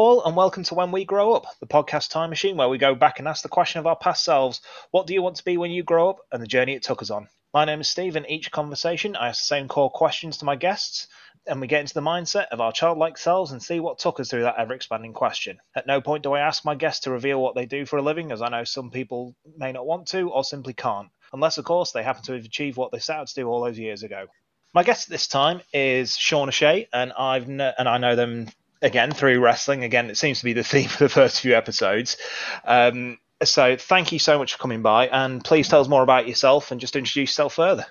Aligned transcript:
And 0.00 0.34
welcome 0.34 0.64
to 0.64 0.74
When 0.74 0.92
We 0.92 1.04
Grow 1.04 1.34
Up, 1.34 1.44
the 1.60 1.66
podcast 1.66 2.08
time 2.08 2.30
machine 2.30 2.56
where 2.56 2.70
we 2.70 2.78
go 2.78 2.94
back 2.94 3.18
and 3.18 3.28
ask 3.28 3.42
the 3.42 3.50
question 3.50 3.80
of 3.80 3.86
our 3.86 3.96
past 3.96 4.24
selves 4.24 4.62
what 4.92 5.06
do 5.06 5.12
you 5.12 5.20
want 5.20 5.36
to 5.36 5.44
be 5.44 5.58
when 5.58 5.70
you 5.70 5.82
grow 5.82 6.08
up, 6.08 6.20
and 6.32 6.42
the 6.42 6.46
journey 6.46 6.74
it 6.74 6.82
took 6.82 7.02
us 7.02 7.10
on. 7.10 7.28
My 7.52 7.66
name 7.66 7.82
is 7.82 7.90
Steve, 7.90 8.16
and 8.16 8.24
each 8.26 8.50
conversation 8.50 9.14
I 9.14 9.28
ask 9.28 9.42
the 9.42 9.54
same 9.54 9.68
core 9.68 9.90
questions 9.90 10.38
to 10.38 10.46
my 10.46 10.56
guests, 10.56 11.06
and 11.46 11.60
we 11.60 11.66
get 11.66 11.82
into 11.82 11.92
the 11.92 12.00
mindset 12.00 12.46
of 12.50 12.62
our 12.62 12.72
childlike 12.72 13.18
selves 13.18 13.52
and 13.52 13.62
see 13.62 13.78
what 13.78 13.98
took 13.98 14.18
us 14.20 14.30
through 14.30 14.44
that 14.44 14.54
ever 14.56 14.72
expanding 14.72 15.12
question. 15.12 15.58
At 15.76 15.86
no 15.86 16.00
point 16.00 16.22
do 16.22 16.32
I 16.32 16.40
ask 16.40 16.64
my 16.64 16.76
guests 16.76 17.04
to 17.04 17.10
reveal 17.10 17.42
what 17.42 17.54
they 17.54 17.66
do 17.66 17.84
for 17.84 17.98
a 17.98 18.02
living, 18.02 18.32
as 18.32 18.40
I 18.40 18.48
know 18.48 18.64
some 18.64 18.90
people 18.90 19.36
may 19.58 19.72
not 19.72 19.86
want 19.86 20.08
to 20.08 20.30
or 20.30 20.44
simply 20.44 20.72
can't, 20.72 21.08
unless, 21.34 21.58
of 21.58 21.66
course, 21.66 21.92
they 21.92 22.02
happen 22.02 22.22
to 22.22 22.32
have 22.32 22.46
achieved 22.46 22.78
what 22.78 22.90
they 22.90 23.00
set 23.00 23.18
out 23.18 23.26
to 23.26 23.34
do 23.34 23.48
all 23.48 23.62
those 23.62 23.78
years 23.78 24.02
ago. 24.02 24.28
My 24.72 24.82
guest 24.82 25.08
at 25.08 25.10
this 25.10 25.26
time 25.26 25.60
is 25.74 26.16
Sean 26.16 26.48
O'Shea, 26.48 26.88
and 26.90 27.12
I've 27.12 27.44
kn- 27.44 27.74
and 27.76 27.86
I 27.86 27.98
know 27.98 28.16
them 28.16 28.48
again 28.82 29.12
through 29.12 29.40
wrestling. 29.40 29.84
Again, 29.84 30.10
it 30.10 30.16
seems 30.16 30.38
to 30.38 30.44
be 30.44 30.52
the 30.52 30.64
theme 30.64 30.88
for 30.88 31.04
the 31.04 31.08
first 31.08 31.40
few 31.40 31.54
episodes. 31.54 32.16
Um, 32.64 33.18
so 33.42 33.76
thank 33.76 34.12
you 34.12 34.18
so 34.18 34.38
much 34.38 34.52
for 34.52 34.58
coming 34.58 34.82
by, 34.82 35.08
and 35.08 35.42
please 35.42 35.68
tell 35.68 35.80
us 35.80 35.88
more 35.88 36.02
about 36.02 36.28
yourself 36.28 36.70
and 36.70 36.80
just 36.80 36.96
introduce 36.96 37.30
yourself 37.30 37.54
further. 37.54 37.86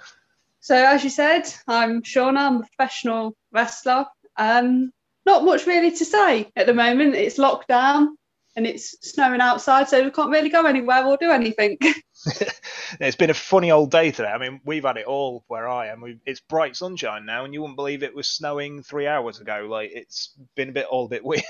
So, 0.59 0.75
as 0.75 1.03
you 1.03 1.09
said, 1.09 1.43
I'm 1.67 2.03
Shauna. 2.03 2.37
I'm 2.37 2.55
a 2.57 2.59
professional 2.59 3.35
wrestler. 3.51 4.05
Um, 4.37 4.91
not 5.25 5.45
much 5.45 5.65
really 5.65 5.91
to 5.91 6.05
say 6.05 6.51
at 6.55 6.65
the 6.65 6.73
moment. 6.73 7.15
It's 7.15 7.37
lockdown 7.37 8.09
and 8.55 8.67
it's 8.67 8.95
snowing 9.01 9.41
outside, 9.41 9.89
so 9.89 10.03
we 10.03 10.11
can't 10.11 10.29
really 10.29 10.49
go 10.49 10.65
anywhere 10.65 11.05
or 11.05 11.17
do 11.17 11.31
anything. 11.31 11.77
it's 12.99 13.15
been 13.15 13.29
a 13.29 13.35
funny 13.35 13.71
old 13.71 13.91
day 13.91 14.11
today. 14.11 14.29
I 14.29 14.37
mean, 14.37 14.59
we've 14.65 14.83
had 14.83 14.97
it 14.97 15.05
all 15.05 15.43
where 15.47 15.67
I 15.67 15.87
am. 15.87 16.01
We've, 16.01 16.19
it's 16.25 16.41
bright 16.41 16.75
sunshine 16.75 17.25
now, 17.25 17.45
and 17.45 17.53
you 17.53 17.61
wouldn't 17.61 17.77
believe 17.77 18.03
it 18.03 18.15
was 18.15 18.27
snowing 18.27 18.83
three 18.83 19.07
hours 19.07 19.39
ago. 19.39 19.67
Like 19.69 19.91
it's 19.93 20.33
been 20.55 20.69
a 20.69 20.73
bit 20.73 20.85
all 20.87 21.05
a 21.05 21.09
bit 21.09 21.23
weird. 21.23 21.43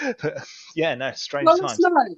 yeah, 0.76 0.94
no, 0.94 1.12
strange 1.12 1.46
well, 1.46 1.58
times. 1.58 1.78
Last 1.80 1.92
night, 1.92 2.16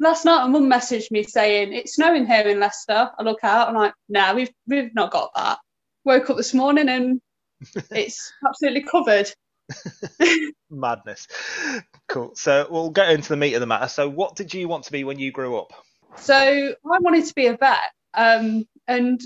last 0.00 0.24
night, 0.24 0.46
my 0.46 0.58
mum 0.58 0.70
messaged 0.70 1.10
me 1.10 1.22
saying 1.22 1.72
it's 1.72 1.94
snowing 1.94 2.26
here 2.26 2.48
in 2.48 2.58
Leicester. 2.58 3.10
I 3.16 3.22
look 3.22 3.44
out, 3.44 3.68
I'm 3.68 3.74
like, 3.74 3.94
no, 4.08 4.20
nah, 4.20 4.34
we've 4.34 4.50
we've 4.66 4.94
not 4.94 5.12
got 5.12 5.30
that. 5.36 5.58
Woke 6.04 6.30
up 6.30 6.36
this 6.36 6.54
morning 6.54 6.88
and 6.88 7.20
it's 7.90 8.32
absolutely 8.46 8.82
covered. 8.82 9.30
Madness. 10.70 11.28
Cool. 12.08 12.34
So 12.34 12.66
we'll 12.70 12.90
get 12.90 13.10
into 13.10 13.28
the 13.28 13.36
meat 13.36 13.54
of 13.54 13.60
the 13.60 13.66
matter. 13.66 13.88
So, 13.88 14.08
what 14.08 14.34
did 14.34 14.54
you 14.54 14.66
want 14.66 14.84
to 14.84 14.92
be 14.92 15.04
when 15.04 15.18
you 15.18 15.30
grew 15.30 15.58
up? 15.58 15.72
So 16.16 16.34
I 16.34 16.98
wanted 17.00 17.24
to 17.26 17.34
be 17.34 17.46
a 17.46 17.56
vet, 17.56 17.78
um, 18.14 18.66
and 18.86 19.20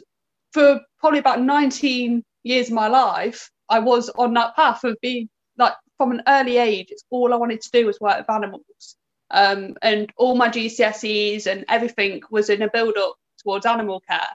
for 0.53 0.81
probably 0.99 1.19
about 1.19 1.41
19 1.41 2.23
years 2.43 2.69
of 2.69 2.75
my 2.75 2.89
life, 2.89 3.51
I 3.69 3.79
was 3.79 4.11
on 4.11 4.35
that 4.35 4.55
path 4.57 4.85
of 4.85 4.97
being 5.01 5.29
like 5.57 5.75
from 5.97 6.13
an 6.13 6.23
early 6.27 6.59
age. 6.59 6.89
It's 6.91 7.05
all 7.11 7.33
I 7.33 7.37
wanted 7.37 7.63
to 7.63 7.71
do 7.73 7.87
was 7.87 8.01
work 8.01 8.19
with 8.19 8.31
animals, 8.31 8.97
um, 9.31 9.77
and 9.83 10.11
all 10.17 10.37
my 10.37 10.49
GCSEs 10.49 11.47
and 11.47 11.65
everything 11.69 12.23
was 12.31 12.51
in 12.51 12.63
a 12.63 12.69
build 12.69 12.97
up 12.97 13.17
towards 13.43 13.67
animal 13.67 14.01
care. 14.01 14.29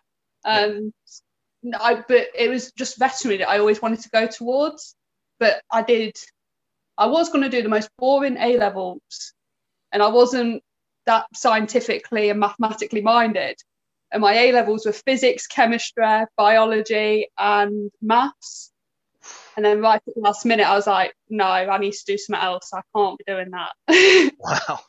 Um, 0.46 0.94
yeah. 1.62 1.78
I, 1.80 1.96
but 2.08 2.28
it 2.36 2.50
was 2.50 2.72
just 2.72 2.98
veterinary 2.98 3.40
that 3.40 3.50
I 3.50 3.60
always 3.60 3.82
wanted 3.82 4.00
to 4.02 4.10
go 4.10 4.28
towards. 4.28 4.96
But 5.40 5.62
I 5.72 5.84
did, 5.84 6.16
I 6.98 7.08
was 7.08 7.30
going 7.30 7.44
to 7.44 7.50
do 7.50 7.62
the 7.62 7.70
most 7.70 7.90
boring 7.98 8.38
A 8.38 8.58
levels, 8.58 9.34
and 9.92 10.02
I 10.02 10.08
wasn't 10.08 10.64
that 11.08 11.26
scientifically 11.34 12.30
and 12.30 12.40
mathematically 12.40 13.02
minded. 13.02 13.58
And 14.12 14.22
my 14.22 14.34
A 14.34 14.52
levels 14.54 14.86
were 14.86 14.94
physics, 14.94 15.48
chemistry, 15.48 16.24
biology, 16.38 17.28
and 17.38 17.92
maths. 18.02 18.72
And 19.58 19.66
then 19.66 19.82
right 19.82 20.02
at 20.08 20.16
the 20.16 20.22
last 20.22 20.46
minute, 20.46 20.66
I 20.66 20.76
was 20.76 20.88
like, 20.88 21.14
no, 21.30 21.44
I 21.44 21.78
need 21.80 21.92
to 21.92 22.06
do 22.06 22.18
something 22.18 22.42
else. 22.42 22.72
I 22.74 22.82
can't 22.96 23.18
be 23.18 23.26
doing 23.28 23.52
that. 23.52 24.32
wow. 24.40 24.80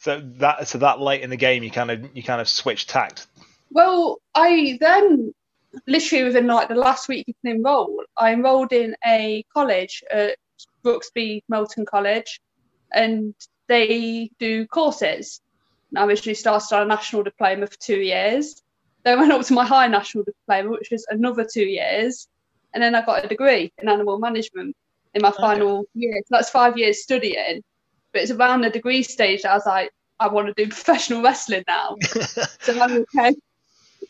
So 0.00 0.20
that 0.38 0.68
so 0.68 0.78
that 0.78 1.00
late 1.00 1.22
in 1.22 1.30
the 1.30 1.36
game, 1.36 1.62
you 1.62 1.70
kind 1.70 1.90
of 1.90 2.14
you 2.14 2.22
kind 2.22 2.40
of 2.40 2.48
switched 2.48 2.90
tact. 2.90 3.28
Well, 3.70 4.18
I 4.34 4.76
then 4.80 5.32
literally 5.86 6.24
within 6.24 6.46
like 6.46 6.68
the 6.68 6.74
last 6.74 7.08
week 7.08 7.24
you 7.28 7.34
can 7.44 7.56
enroll, 7.56 8.02
I 8.16 8.32
enrolled 8.32 8.72
in 8.72 8.96
a 9.06 9.44
college 9.54 10.02
at 10.10 10.36
Brooksby 10.84 11.42
Melton 11.48 11.86
College, 11.86 12.40
and 12.92 13.34
they 13.68 14.30
do 14.38 14.66
courses. 14.66 15.40
I 15.98 16.04
originally 16.04 16.34
started 16.34 16.74
on 16.74 16.82
a 16.82 16.86
national 16.86 17.22
diploma 17.22 17.66
for 17.66 17.78
two 17.78 17.98
years. 17.98 18.62
Then 19.04 19.20
went 19.20 19.32
up 19.32 19.44
to 19.46 19.54
my 19.54 19.64
high 19.64 19.86
national 19.86 20.24
diploma, 20.24 20.70
which 20.70 20.90
was 20.90 21.06
another 21.10 21.46
two 21.50 21.64
years. 21.64 22.28
And 22.74 22.82
then 22.82 22.94
I 22.94 23.04
got 23.04 23.24
a 23.24 23.28
degree 23.28 23.72
in 23.78 23.88
animal 23.88 24.18
management 24.18 24.76
in 25.14 25.22
my 25.22 25.30
final 25.30 25.84
year. 25.94 26.20
So 26.26 26.36
that's 26.36 26.50
five 26.50 26.76
years 26.76 27.02
studying. 27.02 27.62
But 28.12 28.22
it's 28.22 28.30
around 28.30 28.62
the 28.62 28.70
degree 28.70 29.02
stage 29.02 29.42
that 29.42 29.52
I 29.52 29.54
was 29.54 29.66
like, 29.66 29.90
I 30.18 30.28
want 30.28 30.48
to 30.48 30.64
do 30.64 30.68
professional 30.70 31.22
wrestling 31.22 31.64
now. 31.66 31.96
so 32.60 32.80
I'm 32.80 33.04
okay. 33.14 33.34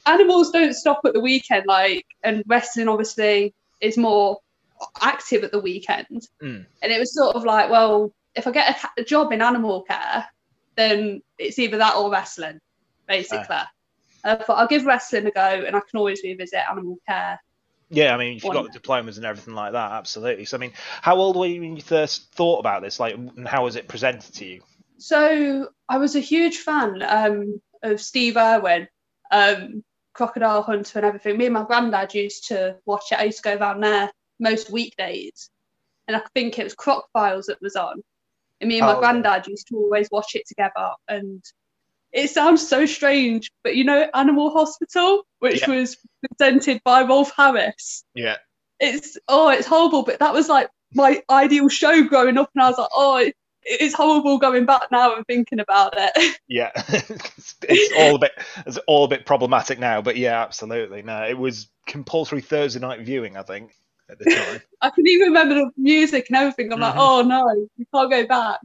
Animals 0.07 0.51
don't 0.51 0.75
stop 0.75 1.01
at 1.05 1.15
the 1.15 1.21
weekend, 1.21 1.65
like, 1.67 2.07
and 2.23 2.43
wrestling 2.47 2.89
obviously 2.89 3.55
is 3.81 3.97
more 3.97 4.39
active 5.01 5.43
at 5.45 5.53
the 5.53 5.61
weekend. 5.61 6.29
Mm. 6.43 6.67
And 6.83 6.93
it 6.93 6.99
was 6.99 7.15
sort 7.15 7.35
of 7.35 7.45
like, 7.45 7.71
well, 7.71 8.13
if 8.35 8.47
I 8.47 8.51
get 8.51 8.77
a, 8.77 9.01
a 9.01 9.05
job 9.05 9.33
in 9.33 9.43
animal 9.43 9.83
care, 9.83 10.27
then 10.77 11.23
it's 11.39 11.59
either 11.59 11.79
that 11.79 11.97
or 11.97 12.11
wrestling, 12.11 12.61
basically. 13.07 13.57
Uh, 13.57 13.65
I 14.25 14.35
thought 14.37 14.59
I'll 14.59 14.67
give 14.67 14.85
wrestling 14.85 15.27
a 15.27 15.31
go, 15.31 15.41
and 15.41 15.77
I 15.77 15.81
can 15.81 15.99
always 15.99 16.23
revisit 16.23 16.61
animal 16.71 16.99
care. 17.09 17.41
Yeah, 17.89 18.15
I 18.15 18.19
mean, 18.19 18.35
you've 18.35 18.43
got 18.43 18.65
the 18.65 18.71
diplomas 18.71 19.17
and 19.17 19.25
everything 19.25 19.55
like 19.55 19.73
that, 19.73 19.93
absolutely. 19.93 20.45
So, 20.45 20.57
I 20.57 20.61
mean, 20.61 20.73
how 21.03 21.17
old 21.17 21.37
were 21.37 21.47
you 21.47 21.61
when 21.61 21.77
you 21.77 21.83
first 21.83 22.33
thought 22.33 22.59
about 22.59 22.83
this? 22.83 22.99
Like, 22.99 23.15
and 23.15 23.47
how 23.47 23.65
was 23.65 23.77
it 23.77 23.87
presented 23.87 24.35
to 24.35 24.45
you? 24.45 24.63
So, 24.99 25.69
I 25.89 25.99
was 25.99 26.17
a 26.17 26.21
huge 26.21 26.59
fan 26.59 27.03
um, 27.03 27.61
of 27.83 28.01
Steve 28.01 28.37
Irwin, 28.37 28.89
um, 29.31 29.85
Crocodile 30.15 30.63
Hunter, 30.63 30.99
and 30.99 31.07
everything. 31.07 31.37
Me 31.37 31.45
and 31.47 31.55
my 31.55 31.65
granddad 31.65 32.13
used 32.13 32.49
to 32.49 32.77
watch 32.87 33.13
it. 33.13 33.21
I 33.21 33.25
used 33.25 33.39
to 33.39 33.51
go 33.51 33.59
down 33.59 33.81
there 33.81 34.11
most 34.41 34.71
weekdays, 34.71 35.51
and 36.09 36.17
I 36.17 36.23
think 36.35 36.59
it 36.59 36.65
was 36.65 36.75
Croc 36.75 37.09
Files 37.13 37.47
that 37.47 37.63
was 37.63 37.77
on. 37.77 38.03
And 38.61 38.69
me 38.69 38.79
and 38.79 38.87
my 38.87 38.95
oh, 38.95 39.01
granddad 39.01 39.47
used 39.47 39.69
to 39.69 39.77
always 39.77 40.09
watch 40.11 40.35
it 40.35 40.47
together. 40.47 40.91
And 41.09 41.45
it 42.13 42.31
sounds 42.31 42.67
so 42.67 42.87
strange, 42.87 43.51
but 43.63 43.77
you 43.77 43.85
know, 43.85 44.09
Animal 44.15 44.51
Hospital, 44.51 45.25
which 45.41 45.63
yeah. 45.63 45.75
was 45.75 45.97
presented 46.27 46.81
by 46.85 47.03
Rolf 47.03 47.33
Harris. 47.37 48.05
Yeah. 48.15 48.37
It's 48.81 49.19
oh, 49.29 49.49
it's 49.49 49.67
horrible, 49.67 50.03
but 50.03 50.19
that 50.21 50.33
was 50.33 50.49
like 50.49 50.69
my 50.95 51.23
ideal 51.31 51.69
show 51.69 52.03
growing 52.05 52.39
up, 52.39 52.51
and 52.55 52.63
I 52.63 52.69
was 52.69 52.79
like, 52.79 52.89
oh, 52.95 53.31
it's 53.67 53.95
horrible 53.95 54.39
going 54.39 54.65
back 54.65 54.83
now 54.93 55.17
and 55.17 55.27
thinking 55.27 55.61
about 55.61 55.95
it. 55.97 56.37
Yeah, 56.49 56.71
it's 56.77 57.93
all 57.99 58.15
a 58.15 58.19
bit 58.21 58.33
it's 58.67 58.79
all 58.87 59.05
a 59.05 59.09
bit 59.09 59.27
problematic 59.27 59.81
now, 59.81 60.01
but 60.01 60.17
yeah, 60.17 60.41
absolutely. 60.41 61.03
No, 61.03 61.25
it 61.25 61.37
was 61.37 61.69
compulsory 61.87 62.41
Thursday 62.41 62.79
night 62.79 63.01
viewing, 63.01 63.37
I 63.37 63.43
think 63.43 63.73
at 64.11 64.19
the 64.19 64.25
time. 64.25 64.63
I 64.81 64.91
can 64.91 65.07
even 65.07 65.29
remember 65.29 65.55
the 65.55 65.71
music 65.77 66.27
and 66.29 66.37
everything. 66.37 66.73
I'm 66.73 66.79
mm-hmm. 66.79 66.83
like, 66.83 66.95
oh 66.97 67.23
no, 67.23 67.69
you 67.77 67.87
can't 67.93 68.11
go 68.11 68.27
back. 68.27 68.61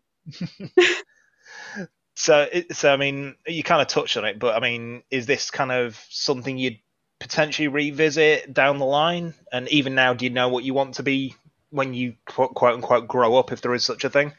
so, 2.16 2.47
so 2.72 2.94
I 2.94 2.97
mean, 2.97 3.35
you 3.47 3.63
kind 3.63 3.81
of 3.81 3.88
touched 3.88 4.18
on 4.18 4.25
it, 4.25 4.40
but 4.40 4.56
I 4.56 4.59
mean, 4.59 5.03
is 5.09 5.25
this 5.25 5.52
kind 5.52 5.72
of 5.72 6.03
something 6.09 6.57
you'd 6.57 6.79
potentially 7.19 7.68
revisit 7.68 8.53
down 8.53 8.78
the 8.78 8.85
line? 8.85 9.34
And 9.52 9.68
even 9.69 9.96
now, 9.96 10.13
do 10.13 10.25
you 10.25 10.31
know 10.31 10.50
what 10.50 10.63
you 10.63 10.74
want 10.74 10.96
to 10.96 11.03
be 11.03 11.35
when 11.69 11.94
you 11.94 12.16
quote, 12.25 12.53
quote 12.53 12.75
unquote 12.75 13.08
grow 13.08 13.35
up, 13.35 13.52
if 13.52 13.62
there 13.62 13.73
is 13.73 13.85
such 13.85 14.03
a 14.03 14.09
thing? 14.09 14.34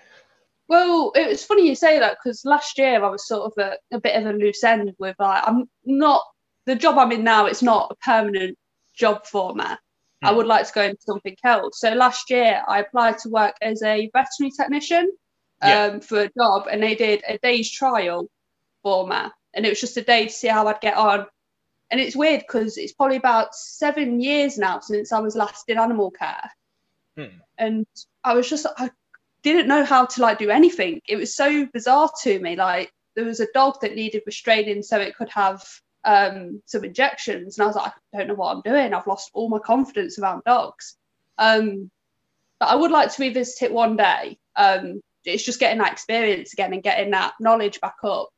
Well, 0.68 1.12
it's 1.14 1.44
funny 1.44 1.68
you 1.68 1.74
say 1.74 1.98
that 1.98 2.16
because 2.22 2.44
last 2.44 2.78
year 2.78 3.04
I 3.04 3.10
was 3.10 3.26
sort 3.26 3.52
of 3.52 3.62
a, 3.62 3.96
a 3.96 4.00
bit 4.00 4.16
of 4.16 4.26
a 4.26 4.36
loose 4.36 4.64
end 4.64 4.92
with 4.98 5.16
like 5.18 5.42
I'm 5.46 5.68
not 5.84 6.22
the 6.66 6.76
job 6.76 6.98
I'm 6.98 7.12
in 7.12 7.24
now. 7.24 7.46
It's 7.46 7.62
not 7.62 7.90
a 7.90 7.94
permanent 7.96 8.56
job 8.94 9.26
for 9.26 9.54
me. 9.54 9.64
I 10.22 10.30
hmm. 10.30 10.36
would 10.36 10.46
like 10.46 10.66
to 10.66 10.72
go 10.72 10.82
into 10.82 11.02
something 11.02 11.36
else. 11.44 11.80
So 11.80 11.92
last 11.92 12.30
year 12.30 12.62
I 12.66 12.80
applied 12.80 13.18
to 13.18 13.28
work 13.28 13.54
as 13.60 13.82
a 13.82 14.10
veterinary 14.12 14.52
technician 14.56 15.10
um, 15.60 15.70
yeah. 15.70 15.98
for 16.00 16.22
a 16.22 16.30
job, 16.36 16.66
and 16.70 16.82
they 16.82 16.94
did 16.94 17.22
a 17.26 17.38
day's 17.38 17.70
trial 17.70 18.28
for 18.82 19.06
me, 19.06 19.16
and 19.54 19.66
it 19.66 19.68
was 19.68 19.80
just 19.80 19.96
a 19.96 20.02
day 20.02 20.26
to 20.26 20.32
see 20.32 20.48
how 20.48 20.66
I'd 20.66 20.80
get 20.80 20.96
on. 20.96 21.26
And 21.90 22.00
it's 22.00 22.16
weird 22.16 22.40
because 22.40 22.78
it's 22.78 22.94
probably 22.94 23.16
about 23.16 23.54
seven 23.54 24.20
years 24.20 24.56
now 24.56 24.80
since 24.80 25.12
I 25.12 25.20
was 25.20 25.36
last 25.36 25.68
in 25.68 25.78
animal 25.78 26.10
care, 26.10 26.50
hmm. 27.16 27.36
and 27.58 27.86
I 28.24 28.34
was 28.34 28.48
just 28.48 28.66
I 28.76 28.90
didn't 29.42 29.68
know 29.68 29.84
how 29.84 30.06
to 30.06 30.22
like 30.22 30.38
do 30.38 30.50
anything. 30.50 31.00
It 31.06 31.16
was 31.16 31.34
so 31.34 31.66
bizarre 31.66 32.10
to 32.22 32.38
me. 32.38 32.56
Like 32.56 32.92
there 33.14 33.24
was 33.24 33.40
a 33.40 33.52
dog 33.52 33.80
that 33.82 33.94
needed 33.94 34.22
restraining 34.26 34.82
so 34.82 34.98
it 34.98 35.16
could 35.16 35.30
have 35.30 35.62
um, 36.04 36.62
some 36.66 36.84
injections, 36.84 37.58
and 37.58 37.64
I 37.64 37.66
was 37.66 37.76
like, 37.76 37.92
I 38.14 38.18
don't 38.18 38.28
know 38.28 38.34
what 38.34 38.54
I'm 38.54 38.62
doing. 38.62 38.94
I've 38.94 39.06
lost 39.06 39.30
all 39.34 39.48
my 39.48 39.58
confidence 39.58 40.18
around 40.18 40.42
dogs. 40.44 40.96
Um, 41.38 41.90
but 42.60 42.68
I 42.68 42.76
would 42.76 42.90
like 42.90 43.12
to 43.12 43.22
revisit 43.22 43.62
it 43.62 43.72
one 43.72 43.96
day. 43.96 44.38
Um, 44.56 45.00
it's 45.24 45.44
just 45.44 45.60
getting 45.60 45.78
that 45.78 45.92
experience 45.92 46.52
again 46.52 46.72
and 46.72 46.82
getting 46.82 47.10
that 47.10 47.34
knowledge 47.40 47.80
back 47.80 47.96
up. 48.04 48.28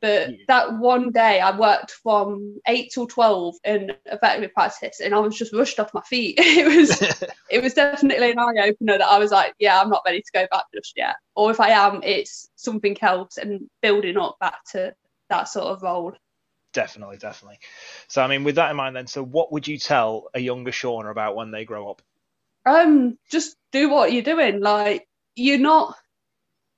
But 0.00 0.30
yeah. 0.30 0.36
that 0.46 0.78
one 0.78 1.10
day 1.10 1.40
I 1.40 1.56
worked 1.58 1.90
from 1.90 2.60
eight 2.68 2.92
till 2.94 3.08
twelve 3.08 3.56
in 3.64 3.92
a 4.06 4.16
veterinary 4.16 4.52
practice 4.52 5.00
and 5.00 5.12
I 5.12 5.18
was 5.18 5.36
just 5.36 5.52
rushed 5.52 5.80
off 5.80 5.92
my 5.92 6.02
feet. 6.02 6.36
it 6.38 6.66
was 6.66 7.24
it 7.50 7.62
was 7.62 7.74
definitely 7.74 8.30
an 8.30 8.38
eye 8.38 8.68
opener 8.68 8.98
that 8.98 9.08
I 9.08 9.18
was 9.18 9.32
like, 9.32 9.54
yeah, 9.58 9.80
I'm 9.80 9.90
not 9.90 10.02
ready 10.06 10.20
to 10.20 10.32
go 10.32 10.46
back 10.52 10.66
just 10.72 10.92
yet. 10.96 11.16
Or 11.34 11.50
if 11.50 11.58
I 11.58 11.70
am, 11.70 12.00
it's 12.04 12.48
something 12.54 12.96
else 13.02 13.38
and 13.38 13.68
building 13.82 14.16
up 14.18 14.36
back 14.40 14.58
to 14.72 14.94
that 15.30 15.48
sort 15.48 15.66
of 15.66 15.82
role. 15.82 16.14
Definitely, 16.72 17.16
definitely. 17.16 17.58
So 18.08 18.22
I 18.22 18.26
mean 18.26 18.44
with 18.44 18.56
that 18.56 18.70
in 18.70 18.76
mind 18.76 18.96
then, 18.96 19.06
so 19.06 19.24
what 19.24 19.52
would 19.52 19.66
you 19.66 19.78
tell 19.78 20.28
a 20.34 20.40
younger 20.40 20.70
Shauna 20.70 21.10
about 21.10 21.36
when 21.36 21.50
they 21.50 21.64
grow 21.64 21.90
up? 21.90 22.02
Um, 22.66 23.18
just 23.30 23.56
do 23.72 23.88
what 23.88 24.12
you're 24.12 24.22
doing. 24.22 24.60
Like 24.60 25.08
you're 25.34 25.58
not 25.58 25.96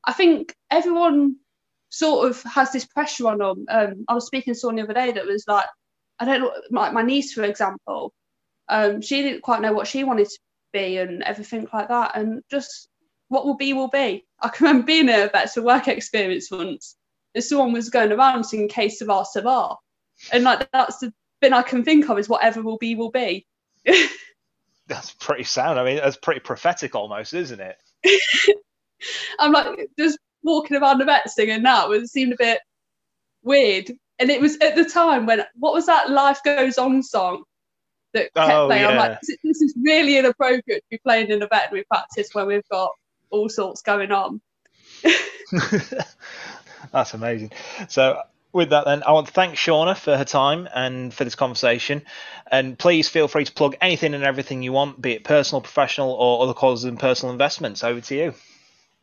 I 0.04 0.12
think 0.12 0.54
everyone 0.70 1.37
sort 1.90 2.31
of 2.31 2.42
has 2.44 2.72
this 2.72 2.87
pressure 2.87 3.28
on 3.28 3.38
them. 3.38 3.66
Um, 3.69 4.04
I 4.08 4.14
was 4.14 4.26
speaking 4.26 4.54
to 4.54 4.58
someone 4.58 4.76
the 4.76 4.82
other 4.82 4.94
day 4.94 5.12
that 5.12 5.26
was 5.26 5.44
like, 5.46 5.66
I 6.19 6.25
don't 6.25 6.40
know, 6.40 6.52
like 6.70 6.92
my 6.92 7.02
niece, 7.02 7.32
for 7.32 7.42
example, 7.42 8.12
um, 8.69 9.02
she 9.02 9.22
didn't 9.22 9.42
quite 9.42 9.60
know 9.60 9.72
what 9.72 9.88
she 9.88 10.04
wanted 10.04 10.28
to 10.28 10.38
be 10.72 10.98
and 10.98 11.22
everything 11.22 11.66
like 11.72 11.88
that. 11.88 12.12
And 12.16 12.42
just 12.50 12.88
what 13.28 13.44
will 13.44 13.56
be, 13.56 13.72
will 13.72 13.88
be. 13.88 14.25
I 14.40 14.48
can 14.48 14.66
remember 14.66 14.87
being 14.87 15.08
a 15.08 15.28
vet 15.28 15.52
for 15.52 15.62
work 15.62 15.88
experience 15.88 16.50
once, 16.50 16.96
and 17.34 17.44
someone 17.44 17.72
was 17.72 17.90
going 17.90 18.12
around 18.12 18.44
singing 18.44 18.68
Que 18.68 18.88
Sera 18.88 19.24
Sera. 19.24 19.74
And 20.32 20.44
like 20.44 20.70
that's 20.72 20.98
the 20.98 21.12
thing 21.40 21.52
I 21.52 21.62
can 21.62 21.84
think 21.84 22.08
of 22.08 22.18
is 22.18 22.28
whatever 22.28 22.62
will 22.62 22.78
be, 22.78 22.94
will 22.94 23.10
be. 23.10 23.46
that's 24.86 25.12
pretty 25.12 25.44
sound. 25.44 25.78
I 25.78 25.84
mean, 25.84 25.96
that's 25.96 26.16
pretty 26.16 26.40
prophetic 26.40 26.94
almost, 26.94 27.32
isn't 27.32 27.60
it? 27.60 27.76
I'm 29.38 29.52
like, 29.52 29.88
just 29.98 30.18
walking 30.42 30.76
around 30.76 30.98
the 30.98 31.04
vet 31.04 31.30
singing 31.30 31.62
that 31.62 31.90
it 31.90 32.08
seemed 32.08 32.32
a 32.32 32.36
bit 32.38 32.60
weird. 33.42 33.90
And 34.18 34.30
it 34.30 34.40
was 34.40 34.58
at 34.58 34.74
the 34.74 34.84
time 34.84 35.26
when 35.26 35.42
what 35.54 35.72
was 35.72 35.86
that 35.86 36.10
Life 36.10 36.40
Goes 36.44 36.76
On 36.76 37.02
song 37.02 37.44
that 38.12 38.34
kept 38.34 38.50
oh, 38.50 38.66
playing? 38.66 38.82
Yeah. 38.82 38.88
I'm 38.90 38.96
like, 38.96 39.18
this 39.22 39.62
is 39.62 39.74
really 39.82 40.18
inappropriate 40.18 40.82
to 40.82 40.88
be 40.90 40.98
playing 40.98 41.30
in 41.30 41.42
a 41.42 41.46
veterinary 41.46 41.84
practice 41.90 42.28
when 42.32 42.46
we've 42.46 42.68
got 42.70 42.90
all 43.30 43.48
sorts 43.48 43.80
going 43.80 44.12
on. 44.12 44.42
That's 46.92 47.14
amazing. 47.14 47.52
So 47.88 48.22
with 48.52 48.70
that 48.70 48.84
then, 48.84 49.02
I 49.04 49.12
want 49.12 49.28
to 49.28 49.32
thank 49.32 49.54
Shauna 49.54 49.96
for 49.96 50.16
her 50.16 50.24
time 50.24 50.68
and 50.74 51.14
for 51.14 51.24
this 51.24 51.34
conversation. 51.34 52.02
And 52.50 52.78
please 52.78 53.08
feel 53.08 53.28
free 53.28 53.44
to 53.44 53.52
plug 53.52 53.76
anything 53.80 54.14
and 54.14 54.24
everything 54.24 54.62
you 54.62 54.72
want, 54.72 55.00
be 55.00 55.12
it 55.12 55.24
personal, 55.24 55.60
professional, 55.60 56.12
or 56.12 56.42
other 56.42 56.54
causes 56.54 56.84
and 56.84 56.98
personal 56.98 57.32
investments. 57.32 57.84
Over 57.84 58.00
to 58.00 58.14
you. 58.14 58.34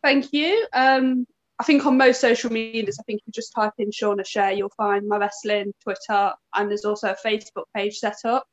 Thank 0.03 0.33
you. 0.33 0.68
Um, 0.74 1.25
I 1.59 1.63
think 1.63 1.85
on 1.85 1.97
most 1.97 2.21
social 2.21 2.51
medias, 2.51 3.00
I 3.00 3.03
think 3.03 3.21
you 3.25 3.33
just 3.33 3.53
type 3.53 3.74
in 3.77 3.89
Shauna 3.89 4.25
Share, 4.25 4.51
you'll 4.51 4.69
find 4.77 5.07
my 5.07 5.18
wrestling, 5.18 5.74
Twitter, 5.81 6.33
and 6.53 6.69
there's 6.69 6.85
also 6.85 7.09
a 7.12 7.27
Facebook 7.27 7.65
page 7.74 7.97
set 7.97 8.18
up. 8.25 8.47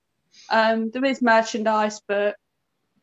Um, 0.49 0.91
there 0.91 1.05
is 1.05 1.21
merchandise, 1.21 2.01
but 2.09 2.37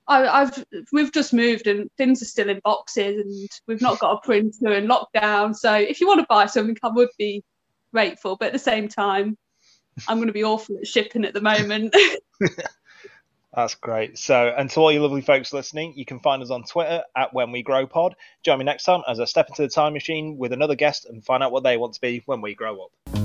I, 0.07 0.39
have 0.39 0.65
we've 0.91 1.11
just 1.11 1.33
moved 1.33 1.67
and 1.67 1.89
things 1.97 2.21
are 2.21 2.25
still 2.25 2.49
in 2.49 2.59
boxes, 2.63 3.21
and 3.21 3.49
we've 3.67 3.81
not 3.81 3.99
got 3.99 4.17
a 4.17 4.21
printer 4.25 4.73
and 4.73 4.89
lockdown. 4.89 5.55
So 5.55 5.73
if 5.73 6.01
you 6.01 6.07
want 6.07 6.19
to 6.19 6.25
buy 6.27 6.47
something, 6.47 6.77
I 6.83 6.89
would 6.89 7.09
be 7.17 7.43
grateful. 7.93 8.35
But 8.35 8.47
at 8.47 8.53
the 8.53 8.59
same 8.59 8.87
time, 8.87 9.37
I'm 10.07 10.17
going 10.17 10.27
to 10.27 10.33
be 10.33 10.43
awful 10.43 10.77
at 10.77 10.87
shipping 10.87 11.25
at 11.25 11.33
the 11.33 11.41
moment. 11.41 11.95
That's 13.53 13.75
great. 13.75 14.17
So, 14.17 14.53
and 14.57 14.69
to 14.69 14.79
all 14.79 14.91
you 14.93 15.01
lovely 15.01 15.21
folks 15.21 15.51
listening, 15.51 15.93
you 15.97 16.05
can 16.05 16.21
find 16.21 16.41
us 16.41 16.51
on 16.51 16.63
Twitter 16.63 17.03
at 17.17 17.33
When 17.33 17.51
We 17.51 17.63
Grow 17.63 17.85
Pod. 17.85 18.15
Join 18.43 18.59
me 18.59 18.65
next 18.65 18.85
time 18.85 19.01
as 19.09 19.19
I 19.19 19.25
step 19.25 19.49
into 19.49 19.63
the 19.63 19.67
time 19.67 19.91
machine 19.91 20.37
with 20.37 20.53
another 20.53 20.75
guest 20.75 21.05
and 21.05 21.23
find 21.23 21.43
out 21.43 21.51
what 21.51 21.63
they 21.63 21.75
want 21.75 21.93
to 21.95 22.01
be 22.01 22.23
when 22.25 22.39
we 22.39 22.55
grow 22.55 22.85
up. 22.85 23.20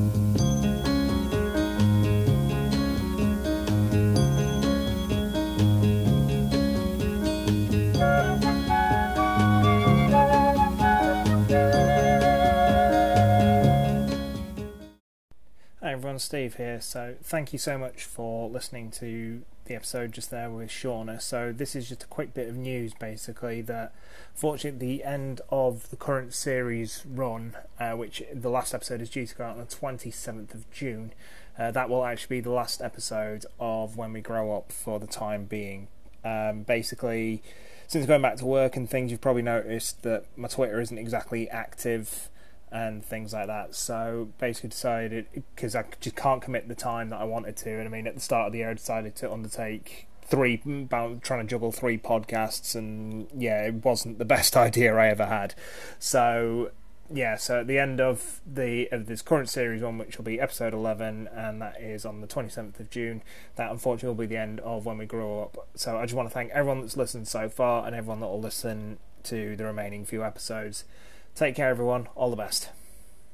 Everyone, 16.16 16.24
Steve 16.24 16.54
here. 16.54 16.80
So, 16.80 17.14
thank 17.22 17.52
you 17.52 17.58
so 17.58 17.76
much 17.76 18.04
for 18.04 18.48
listening 18.48 18.90
to 18.92 19.42
the 19.66 19.74
episode 19.74 20.12
just 20.12 20.30
there 20.30 20.48
with 20.48 20.70
Shauna. 20.70 21.20
So 21.20 21.52
this 21.52 21.76
is 21.76 21.90
just 21.90 22.04
a 22.04 22.06
quick 22.06 22.32
bit 22.32 22.48
of 22.48 22.56
news, 22.56 22.94
basically, 22.94 23.60
that 23.60 23.92
fortunately 24.34 24.78
the 24.78 25.04
end 25.04 25.42
of 25.50 25.90
the 25.90 25.96
current 25.96 26.32
series 26.32 27.04
run, 27.04 27.54
uh, 27.78 27.92
which 27.92 28.22
the 28.32 28.48
last 28.48 28.72
episode 28.72 29.02
is 29.02 29.10
due 29.10 29.26
to 29.26 29.34
go 29.34 29.44
out 29.44 29.58
on 29.58 29.58
the 29.58 29.66
27th 29.66 30.54
of 30.54 30.70
June, 30.70 31.12
uh, 31.58 31.70
that 31.72 31.90
will 31.90 32.02
actually 32.02 32.38
be 32.38 32.40
the 32.40 32.50
last 32.50 32.80
episode 32.80 33.44
of 33.60 33.98
When 33.98 34.14
We 34.14 34.22
Grow 34.22 34.56
Up 34.56 34.72
for 34.72 34.98
the 34.98 35.06
time 35.06 35.44
being. 35.44 35.88
Um, 36.24 36.62
basically, 36.62 37.42
since 37.88 38.06
going 38.06 38.22
back 38.22 38.36
to 38.36 38.46
work 38.46 38.74
and 38.74 38.88
things, 38.88 39.10
you've 39.10 39.20
probably 39.20 39.42
noticed 39.42 40.02
that 40.02 40.24
my 40.34 40.48
Twitter 40.48 40.80
isn't 40.80 40.96
exactly 40.96 41.46
active 41.50 42.30
and 42.70 43.04
things 43.04 43.32
like 43.32 43.46
that. 43.46 43.74
So 43.74 44.28
basically 44.38 44.70
decided 44.70 45.26
because 45.32 45.74
I 45.76 45.84
just 46.00 46.16
can't 46.16 46.42
commit 46.42 46.68
the 46.68 46.74
time 46.74 47.10
that 47.10 47.20
I 47.20 47.24
wanted 47.24 47.56
to. 47.58 47.70
And 47.70 47.86
I 47.86 47.90
mean, 47.90 48.06
at 48.06 48.14
the 48.14 48.20
start 48.20 48.48
of 48.48 48.52
the 48.52 48.58
year, 48.58 48.70
I 48.70 48.74
decided 48.74 49.14
to 49.16 49.32
undertake 49.32 50.08
three, 50.22 50.60
about 50.66 51.22
trying 51.22 51.46
to 51.46 51.50
juggle 51.50 51.72
three 51.72 51.98
podcasts, 51.98 52.74
and 52.74 53.28
yeah, 53.36 53.62
it 53.62 53.84
wasn't 53.84 54.18
the 54.18 54.24
best 54.36 54.56
idea 54.56 54.96
I 54.96 55.08
ever 55.08 55.26
had. 55.26 55.54
So 55.98 56.70
yeah, 57.12 57.36
so 57.36 57.60
at 57.60 57.68
the 57.68 57.78
end 57.78 58.00
of 58.00 58.40
the 58.44 58.88
of 58.90 59.06
this 59.06 59.22
current 59.22 59.48
series 59.48 59.82
one, 59.82 59.98
which 59.98 60.18
will 60.18 60.24
be 60.24 60.40
episode 60.40 60.74
eleven, 60.74 61.28
and 61.32 61.62
that 61.62 61.80
is 61.80 62.04
on 62.04 62.20
the 62.20 62.26
twenty 62.26 62.48
seventh 62.48 62.80
of 62.80 62.90
June. 62.90 63.22
That 63.54 63.70
unfortunately 63.70 64.08
will 64.08 64.26
be 64.28 64.34
the 64.34 64.40
end 64.40 64.60
of 64.60 64.86
when 64.86 64.98
we 64.98 65.06
grow 65.06 65.42
up. 65.42 65.68
So 65.76 65.96
I 65.96 66.02
just 66.02 66.14
want 66.14 66.28
to 66.28 66.34
thank 66.34 66.50
everyone 66.50 66.80
that's 66.80 66.96
listened 66.96 67.28
so 67.28 67.48
far, 67.48 67.86
and 67.86 67.94
everyone 67.94 68.20
that 68.20 68.26
will 68.26 68.40
listen 68.40 68.98
to 69.24 69.56
the 69.56 69.64
remaining 69.64 70.04
few 70.04 70.24
episodes. 70.24 70.84
Take 71.36 71.54
care, 71.54 71.68
everyone. 71.68 72.08
All 72.14 72.30
the 72.30 72.36
best. 72.36 72.70